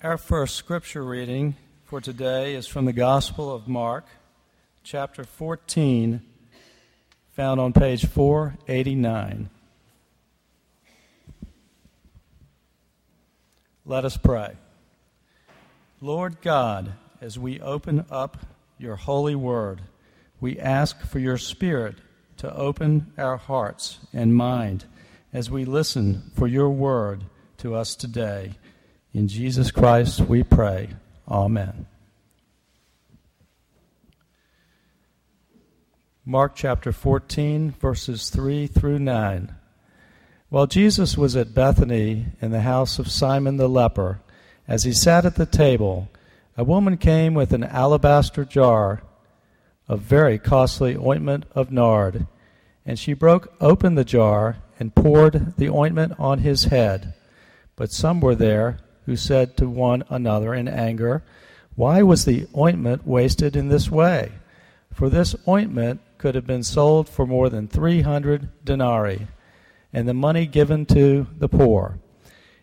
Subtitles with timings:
[0.00, 4.06] Our first scripture reading for today is from the Gospel of Mark,
[4.84, 6.22] chapter 14,
[7.32, 9.50] found on page 489.
[13.84, 14.52] Let us pray.
[16.00, 18.46] Lord God, as we open up
[18.78, 19.80] your holy word,
[20.40, 21.96] we ask for your Spirit
[22.36, 24.84] to open our hearts and mind
[25.32, 27.24] as we listen for your word
[27.56, 28.52] to us today.
[29.14, 30.90] In Jesus Christ we pray.
[31.26, 31.86] Amen.
[36.26, 39.54] Mark chapter 14, verses 3 through 9.
[40.50, 44.20] While Jesus was at Bethany in the house of Simon the leper,
[44.66, 46.10] as he sat at the table,
[46.54, 49.02] a woman came with an alabaster jar
[49.88, 52.26] of very costly ointment of nard,
[52.84, 57.14] and she broke open the jar and poured the ointment on his head.
[57.74, 61.24] But some were there who said to one another in anger,
[61.76, 64.32] Why was the ointment wasted in this way?
[64.92, 69.28] For this ointment could have been sold for more than three hundred denarii,
[69.94, 71.98] and the money given to the poor.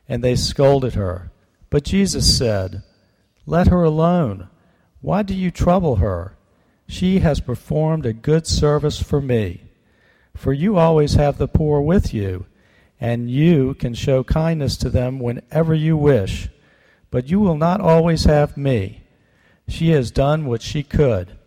[0.07, 1.31] And they scolded her.
[1.71, 2.83] But Jesus said,
[3.47, 4.47] Let her alone.
[5.01, 6.37] Why do you trouble her?
[6.87, 9.63] She has performed a good service for me.
[10.35, 12.45] For you always have the poor with you
[12.99, 16.49] and you can show kindness to them whenever you wish.
[17.11, 19.03] But you will not always have me.
[19.67, 21.37] She has done what she could.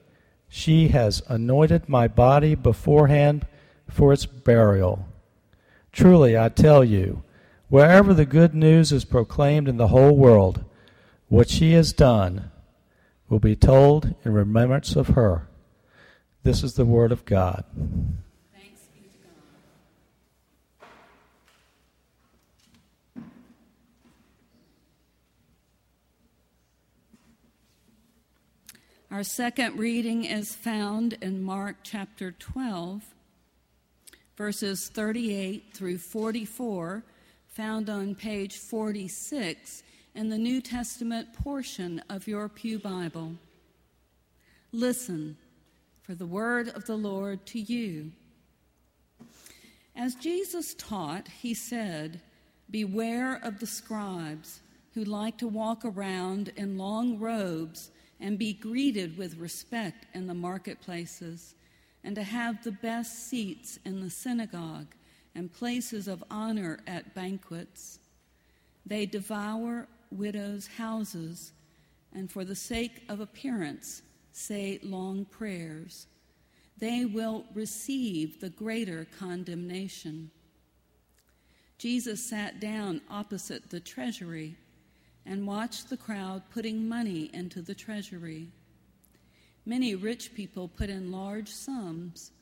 [0.49, 3.47] She has anointed my body beforehand
[3.91, 5.07] for its burial.
[5.93, 7.23] Truly, I tell you,
[7.69, 10.65] wherever the good news is proclaimed in the whole world,
[11.29, 12.51] what she has done
[13.29, 15.49] will be told in remembrance of her.
[16.43, 17.65] This is the word of God.
[29.11, 33.03] Our second reading is found in Mark chapter 12,
[34.37, 37.03] verses 38 through 44,
[37.47, 39.83] found on page 46
[40.15, 43.33] in the New Testament portion of your Pew Bible.
[44.73, 45.39] Listen
[46.03, 48.13] for the word of the Lord to you.
[49.97, 52.21] As Jesus taught, he said,
[52.71, 54.61] Beware of the scribes
[54.93, 57.91] who like to walk around in long robes
[58.21, 61.55] and be greeted with respect in the marketplaces,
[62.05, 64.95] and to have the best seats in the synagogue
[65.35, 68.01] and places of honor at banquets.
[68.87, 71.53] They devour widows' houses,
[72.13, 74.03] and for the sake of appearance,
[74.33, 76.07] say long prayers.
[76.79, 80.31] They will receive the greater condemnation.
[81.77, 84.57] Jesus sat down opposite the treasury
[85.29, 88.49] and watched the crowd putting money into the treasury.
[89.67, 92.33] Many rich people put in large sums.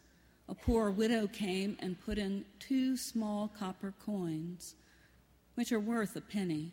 [0.49, 4.77] A poor widow came and put in two small copper coins,
[5.57, 6.73] which are worth a penny.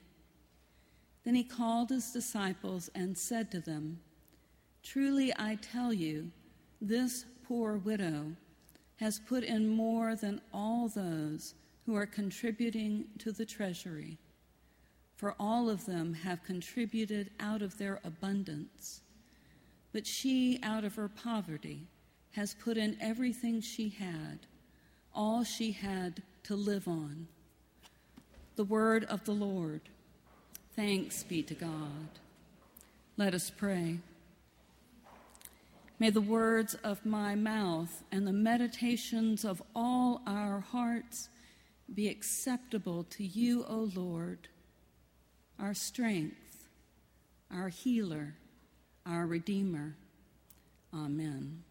[1.25, 3.99] Then he called his disciples and said to them,
[4.83, 6.29] Truly I tell you,
[6.79, 8.33] this poor widow
[8.97, 11.55] has put in more than all those
[11.87, 14.19] who are contributing to the treasury
[15.23, 18.99] for all of them have contributed out of their abundance.
[19.93, 21.87] But she, out of her poverty,
[22.31, 24.39] has put in everything she had,
[25.15, 27.29] all she had to live on.
[28.57, 29.79] The word of the Lord.
[30.75, 32.09] Thanks be to God.
[33.15, 33.99] Let us pray.
[35.99, 41.29] May the words of my mouth and the meditations of all our hearts
[41.95, 44.49] be acceptable to you, O Lord
[45.63, 46.67] our strength,
[47.49, 48.35] our healer,
[49.05, 49.95] our Redeemer.
[50.93, 51.63] Amen.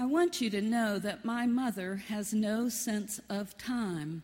[0.00, 4.22] I want you to know that my mother has no sense of time.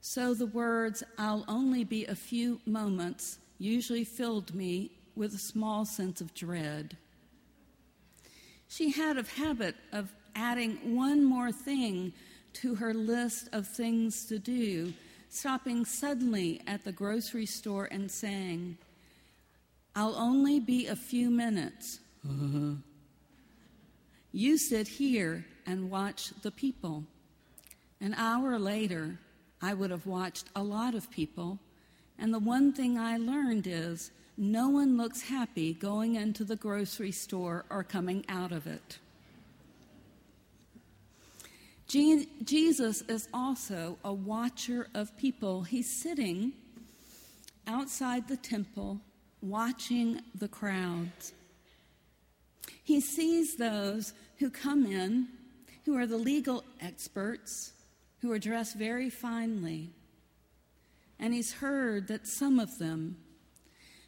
[0.00, 5.84] So the words, I'll only be a few moments, usually filled me with a small
[5.84, 6.96] sense of dread.
[8.68, 12.12] She had a habit of adding one more thing
[12.54, 14.92] to her list of things to do,
[15.28, 18.76] stopping suddenly at the grocery store and saying,
[19.94, 22.00] I'll only be a few minutes.
[22.24, 22.74] Uh-huh.
[24.32, 27.04] You sit here and watch the people.
[28.00, 29.18] An hour later,
[29.60, 31.58] I would have watched a lot of people,
[32.18, 37.12] and the one thing I learned is no one looks happy going into the grocery
[37.12, 38.98] store or coming out of it.
[41.90, 45.62] Jesus is also a watcher of people.
[45.62, 46.52] He's sitting
[47.66, 49.00] outside the temple
[49.42, 51.32] watching the crowds.
[52.84, 55.26] He sees those who come in,
[55.84, 57.72] who are the legal experts,
[58.20, 59.90] who are dressed very finely.
[61.18, 63.16] And he's heard that some of them,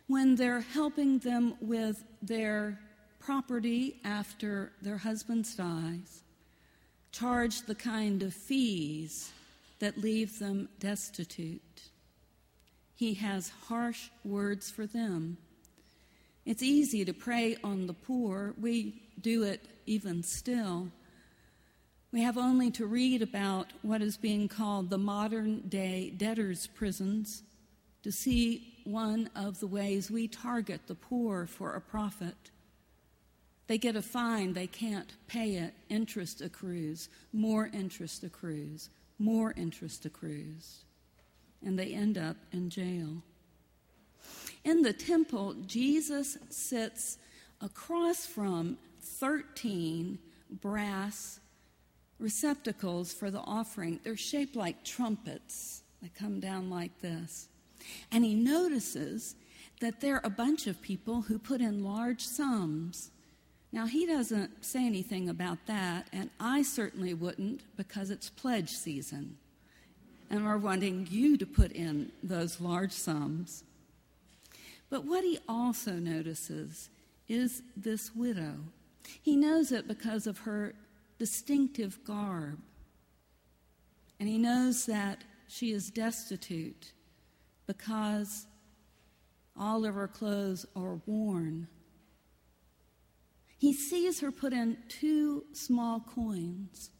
[0.06, 2.78] when they're helping them with their
[3.18, 6.21] property after their husbands dies,
[7.12, 9.30] charge the kind of fees
[9.78, 11.82] that leave them destitute.
[12.94, 15.36] He has harsh words for them.
[16.44, 18.54] It's easy to prey on the poor.
[18.60, 20.88] We do it even still.
[22.12, 27.42] We have only to read about what is being called the modern day debtors' prisons
[28.02, 32.50] to see one of the ways we target the poor for a profit.
[33.72, 35.72] They get a fine, they can't pay it.
[35.88, 40.84] Interest accrues, more interest accrues, more interest accrues,
[41.64, 43.22] and they end up in jail.
[44.62, 47.16] In the temple, Jesus sits
[47.62, 50.18] across from 13
[50.60, 51.40] brass
[52.18, 54.00] receptacles for the offering.
[54.04, 57.48] They're shaped like trumpets, they come down like this.
[58.10, 59.34] And he notices
[59.80, 63.12] that there are a bunch of people who put in large sums
[63.74, 69.38] now, he doesn't say anything about that, and I certainly wouldn't because it's pledge season.
[70.30, 73.64] And we're wanting you to put in those large sums.
[74.90, 76.90] But what he also notices
[77.28, 78.56] is this widow.
[79.22, 80.74] He knows it because of her
[81.18, 82.58] distinctive garb.
[84.20, 86.92] And he knows that she is destitute
[87.66, 88.46] because
[89.58, 91.68] all of her clothes are worn
[93.62, 96.90] he sees her put in two small coins.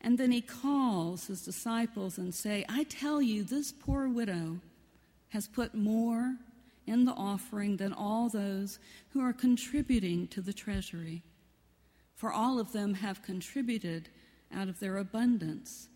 [0.00, 4.60] And then he calls his disciples and say, I tell you, this poor widow
[5.28, 6.36] has put more
[6.86, 8.78] in the offering than all those
[9.10, 11.22] who are contributing to the treasury.
[12.14, 14.08] For all of them have contributed
[14.50, 15.90] out of their abundance.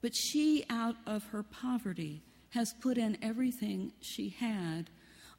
[0.00, 2.22] But she, out of her poverty,
[2.54, 4.88] has put in everything she had,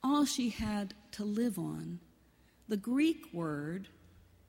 [0.03, 1.99] all she had to live on.
[2.71, 3.89] The Greek word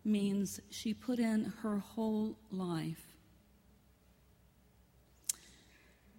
[0.05, 3.05] means she put in her whole life.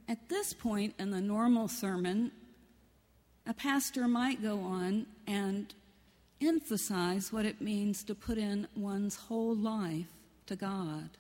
[0.10, 2.34] At this point in the normal sermon,
[3.48, 5.74] a pastor might go on and
[6.42, 10.12] emphasize what it means to put in one's whole life
[10.48, 11.12] to God.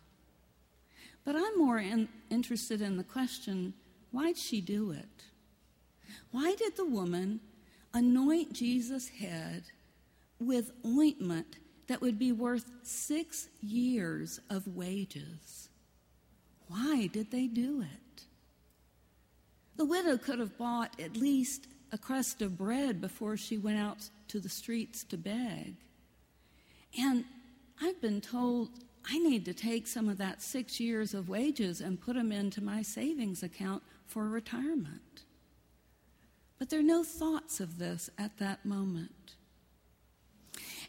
[1.23, 3.73] But I'm more in, interested in the question
[4.11, 5.23] why'd she do it?
[6.31, 7.39] Why did the woman
[7.93, 9.63] anoint Jesus' head
[10.43, 11.57] with ointment
[11.87, 15.69] that would be worth six years of wages.
[16.67, 18.23] Why did they do it?
[19.75, 24.09] The widow could have bought at least a crust of bread before she went out
[24.29, 25.75] to the streets to beg.
[26.97, 27.25] And
[27.81, 28.69] I've been told
[29.09, 32.63] I need to take some of that six years of wages and put them into
[32.63, 35.23] my savings account for retirement.
[36.57, 39.35] But there are no thoughts of this at that moment.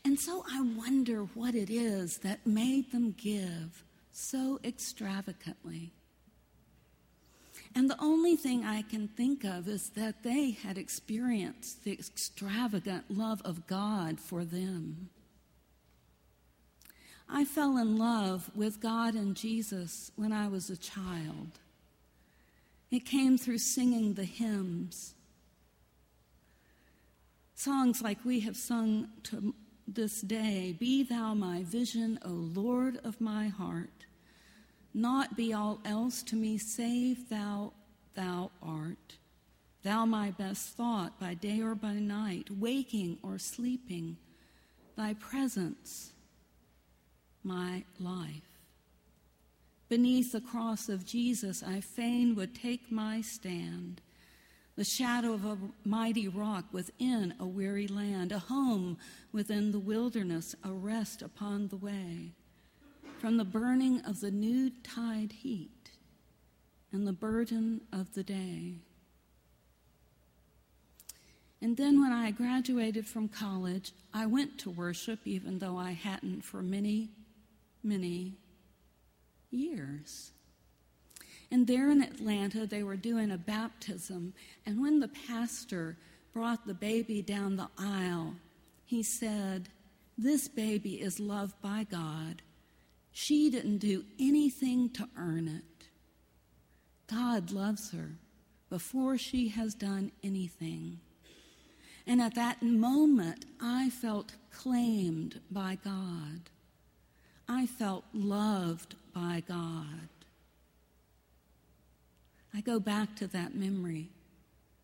[0.05, 5.93] And so I wonder what it is that made them give so extravagantly.
[7.75, 13.07] And the only thing I can think of is that they had experienced the extravagant
[13.11, 15.09] love of God for them.
[17.29, 21.59] I fell in love with God and Jesus when I was a child.
[22.91, 25.15] It came through singing the hymns.
[27.57, 29.55] Songs like we have sung to
[29.87, 34.07] this day, Be thou my vision, O Lord of my heart.
[34.93, 37.73] Not be all else to me save thou,
[38.15, 39.17] thou art.
[39.83, 44.17] Thou my best thought by day or by night, waking or sleeping,
[44.97, 46.13] thy presence,
[47.43, 48.59] my life.
[49.89, 54.01] Beneath the cross of Jesus, I fain would take my stand
[54.77, 58.99] the shadow of a mighty rock within a weary land, a home
[59.33, 62.33] within the wilderness, a rest upon the way,
[63.19, 65.91] from the burning of the new tide heat
[66.93, 68.75] and the burden of the day.
[71.63, 76.43] And then when I graduated from college, I went to worship, even though I hadn't
[76.43, 77.09] for many,
[77.83, 78.35] many
[79.51, 80.34] years.
[81.55, 84.35] And there in Atlanta, they were doing a baptism.
[84.67, 85.97] And when the pastor
[86.33, 88.35] brought the baby down the aisle,
[88.85, 89.69] he said,
[90.19, 92.43] This baby is loved by God,
[93.13, 95.87] She didn't do anything to earn it.
[97.07, 98.17] God loves her
[98.69, 100.99] before she has done anything.
[102.05, 106.51] And at that moment, I felt claimed by God.
[107.49, 110.09] I felt loved by God.
[112.57, 114.11] I go back to that memory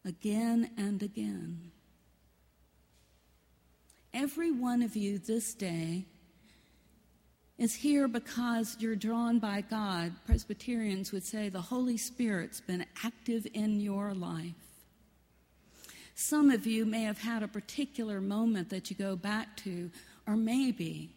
[0.05, 1.71] again and again.
[4.13, 6.05] Every one of you this day
[7.59, 10.13] is here because you're drawn by God.
[10.27, 14.55] Presbyterians would say the Holy Spirit's been active in your life.
[16.17, 19.91] Some of you may have had a particular moment that you go back to,
[20.27, 21.11] or maybe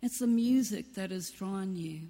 [0.00, 2.00] it's the music that has drawn you.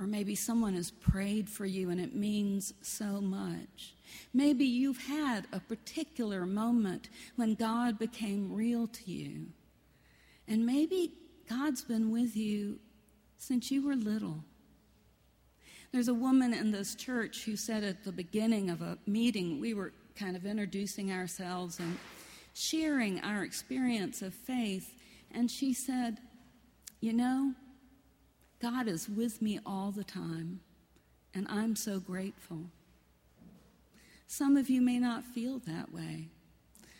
[0.00, 3.94] Or maybe someone has prayed for you and it means so much.
[4.32, 9.48] Maybe you've had a particular moment when God became real to you.
[10.48, 11.12] And maybe
[11.48, 12.78] God's been with you
[13.36, 14.42] since you were little.
[15.92, 19.74] There's a woman in this church who said at the beginning of a meeting, we
[19.74, 21.98] were kind of introducing ourselves and
[22.54, 24.94] sharing our experience of faith.
[25.32, 26.18] And she said,
[27.00, 27.54] You know,
[28.60, 30.60] God is with me all the time,
[31.34, 32.64] and I'm so grateful.
[34.26, 36.28] Some of you may not feel that way.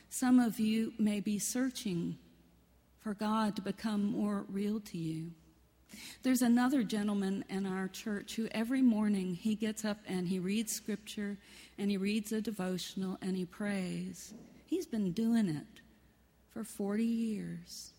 [0.08, 2.16] Some of you may be searching
[2.98, 5.32] for God to become more real to you.
[6.22, 10.72] There's another gentleman in our church who every morning he gets up and he reads
[10.72, 11.36] scripture
[11.78, 14.32] and he reads a devotional and he prays.
[14.66, 15.80] He's been doing it
[16.52, 17.92] for 40 years.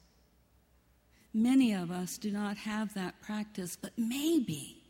[1.34, 4.84] Many of us do not have that practice, but maybe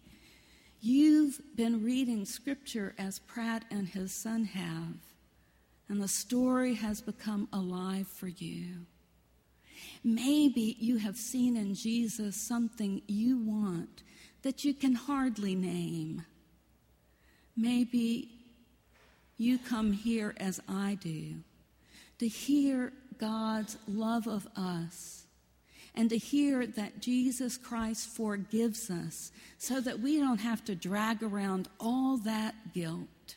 [0.81, 4.97] you've been reading scripture as Pratt and his son have,
[5.87, 8.85] and the story has become alive for you.
[10.03, 14.03] Maybe you have seen in Jesus something you want
[14.41, 16.23] that you can hardly name.
[17.55, 18.29] Maybe
[19.37, 21.35] you come here as I do
[22.17, 25.20] to hear God's love of us
[25.95, 31.21] and to hear that Jesus Christ forgives us so that we don't have to drag
[31.21, 33.35] around all that guilt.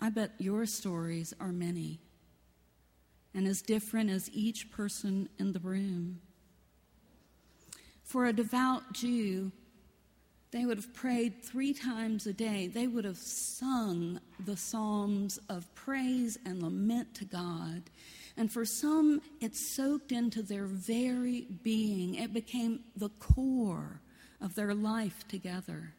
[0.00, 2.00] I bet your stories are many
[3.34, 6.20] and as different as each person in the room.
[8.02, 9.52] For a devout Jew,
[10.50, 12.66] they would have prayed three times a day.
[12.66, 17.84] They would have sung the psalms of praise and lament to God.
[18.36, 22.14] And for some, it soaked into their very being.
[22.14, 24.00] It became the core
[24.40, 25.94] of their life together.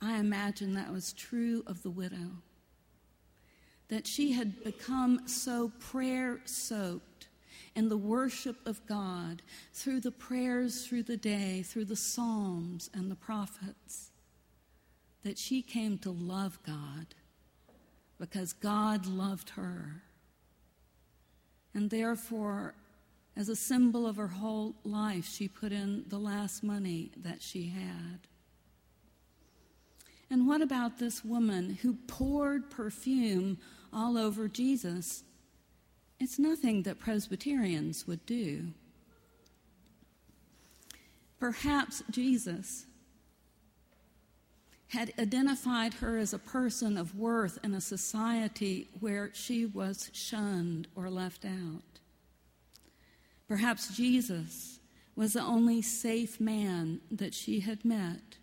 [0.00, 2.42] I imagine that was true of the widow
[3.88, 7.28] that she had become so prayer soaked
[7.74, 13.10] in the worship of God through the prayers through the day, through the Psalms and
[13.10, 14.10] the prophets,
[15.22, 17.14] that she came to love God
[18.18, 20.02] because God loved her.
[21.76, 22.72] And therefore,
[23.36, 27.68] as a symbol of her whole life, she put in the last money that she
[27.68, 28.20] had.
[30.30, 33.58] And what about this woman who poured perfume
[33.92, 35.22] all over Jesus,
[36.18, 38.68] it's nothing that Presbyterians would do.
[41.38, 42.86] Perhaps Jesus
[44.88, 50.86] had identified her as a person of worth in a society where she was shunned
[50.94, 51.82] or left out.
[53.48, 54.78] Perhaps Jesus
[55.16, 58.36] was the only safe man that she had met,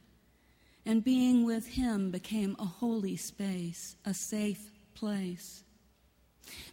[0.86, 5.64] and being with him became a holy space, a safe place.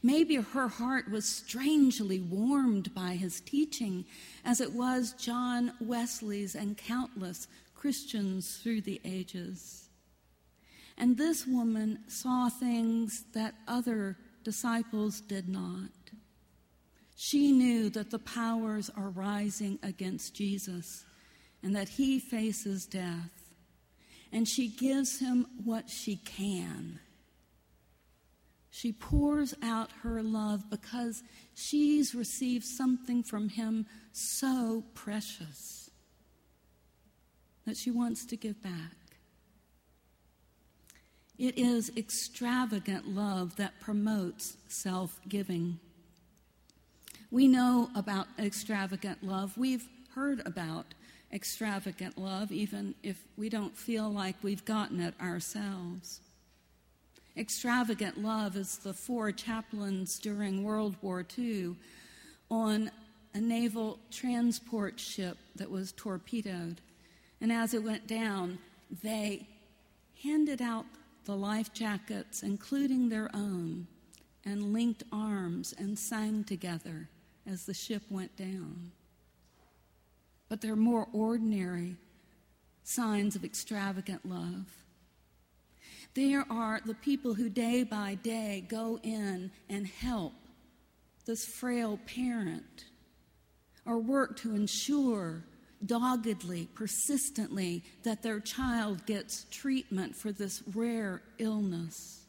[0.03, 4.05] Maybe her heart was strangely warmed by his teaching,
[4.45, 7.47] as it was John Wesley's and countless
[7.81, 9.89] Christians through the ages.
[10.97, 15.91] And this woman saw things that other disciples did not.
[17.17, 21.05] She knew that the powers are rising against Jesus
[21.63, 23.51] and that he faces death.
[24.33, 27.01] And she gives him what she can
[28.71, 31.23] she pours out her love because
[31.55, 35.80] she's received something from him so precious
[37.71, 38.97] that she wants to give back.
[41.39, 45.79] It is extravagant love that promotes self giving.
[47.31, 49.57] We know about extravagant love.
[49.57, 49.87] We've
[50.17, 50.87] heard about
[51.33, 56.21] extravagant love, even if we don't feel like we've gotten it ourselves.
[57.37, 61.77] Extravagant love, as the four chaplains during World War II
[62.51, 62.91] on
[63.33, 66.81] a naval transport ship that was torpedoed.
[67.41, 68.59] And as it went down,
[69.03, 69.47] they
[70.23, 70.85] handed out
[71.25, 73.87] the life jackets, including their own,
[74.45, 77.09] and linked arms and sang together
[77.47, 78.93] as the ship went down.
[80.49, 81.97] But they're more ordinary
[82.83, 84.67] signs of extravagant love.
[86.15, 90.33] There are the people who day by day go in and help
[91.25, 92.87] this frail parent
[93.87, 95.45] or work to ensure
[95.85, 102.21] doggedly, persistently, that their child gets treatment for this rare illness.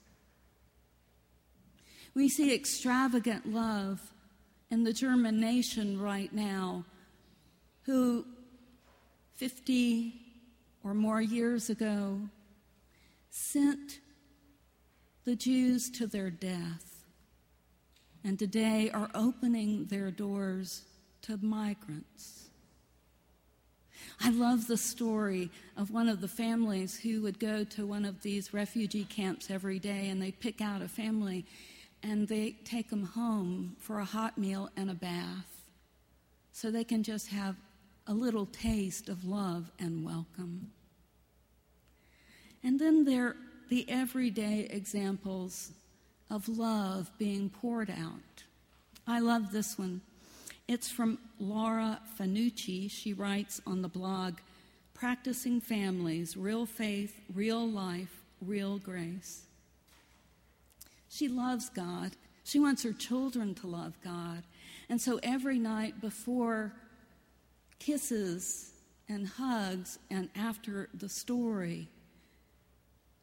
[2.13, 4.01] We see extravagant love
[4.70, 6.86] in the German nation right now,
[7.84, 8.25] who
[9.36, 10.13] 50
[10.84, 12.20] or more years ago
[13.29, 14.00] sent
[15.24, 17.05] the Jews to their death,
[18.24, 20.84] and today are opening their doors
[21.24, 22.40] to migrants.
[24.32, 28.22] I love the story of one of the families who would go to one of
[28.22, 31.46] these refugee camps every day and they pick out a family
[32.02, 35.66] and they take them home for a hot meal and a bath
[36.54, 37.58] so they can just have
[38.08, 40.72] a little taste of love and welcome.
[42.64, 43.36] And then there are
[43.70, 45.72] the everyday examples
[46.30, 48.46] of love being poured out.
[49.06, 50.00] I love this one.
[50.72, 52.90] It's from Laura Fanucci.
[52.90, 54.36] She writes on the blog
[54.94, 59.42] Practicing Families Real Faith, Real Life, Real Grace.
[61.10, 62.13] She loves God.
[62.46, 64.44] She wants her children to love God.
[64.88, 66.72] And so every night before
[67.78, 68.72] kisses
[69.10, 71.90] and hugs and after the story,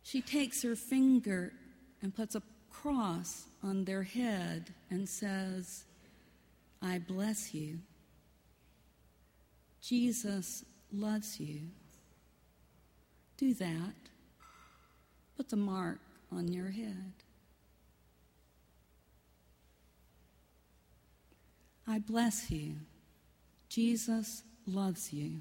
[0.02, 1.54] she takes her finger
[2.02, 5.84] and puts a cross on their head and says,
[6.80, 7.78] I bless you.
[9.80, 11.60] Jesus loves you.
[13.36, 13.94] Do that.
[15.36, 16.00] Put the mark
[16.32, 17.12] on your head.
[21.86, 22.74] I bless you.
[23.68, 25.40] Jesus loves you.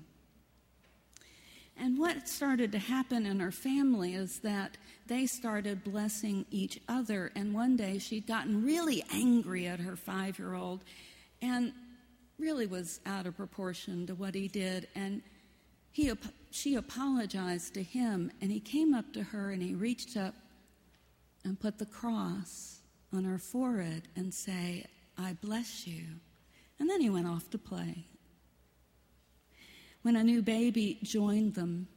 [1.80, 7.32] And what started to happen in her family is that they started blessing each other.
[7.36, 10.84] And one day she'd gotten really angry at her five year old
[11.42, 11.74] and
[12.40, 14.88] really was out of proportion to what he did.
[14.96, 15.22] And
[15.92, 16.12] he,
[16.52, 20.36] she apologized to him, and he came up to her and he reached up
[21.44, 22.80] and put the cross
[23.14, 24.86] on her forehead and say,
[25.18, 26.04] I bless you.
[26.80, 28.06] And then he went off to play.
[30.04, 31.88] When a new baby joined them,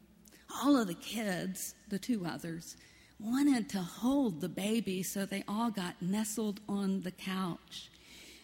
[0.62, 2.76] all of the kids, the two others,
[3.18, 7.90] wanted to hold the baby, so they all got nestled on the couch.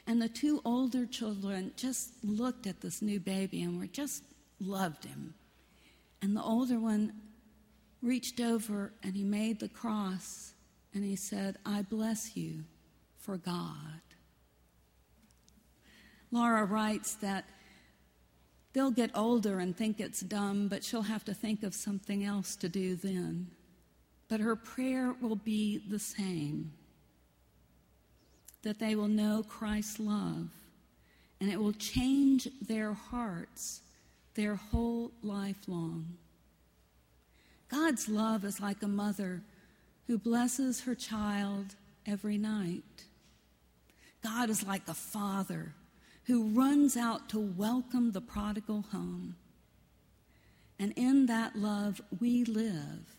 [0.07, 4.23] And the two older children just looked at this new baby and were just
[4.61, 5.35] loved him.
[6.23, 7.13] And the older one
[8.03, 10.53] reached over and he made the cross
[10.95, 12.65] and he said, I bless you
[13.19, 14.01] for God.
[16.31, 17.45] Laura writes that
[18.73, 22.57] they'll get older and think it's dumb, but she'll have to think of something else
[22.57, 23.49] to do then.
[24.29, 26.73] But her prayer will be the same
[28.67, 30.49] that they will know Christ's love,
[31.41, 33.81] and it will change their hearts
[34.35, 36.17] their whole life long.
[37.71, 39.41] God's love is like a mother
[40.09, 41.77] who blesses her child
[42.07, 43.05] every night.
[44.21, 45.73] God is like a father
[46.25, 49.37] who runs out to welcome the prodigal home.
[50.81, 53.15] And in that love we live,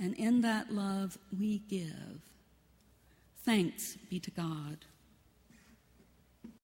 [0.00, 2.22] and in that love we give.
[3.48, 4.84] Thanks be to God.